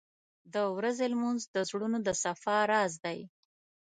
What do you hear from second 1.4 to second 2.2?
د زړونو د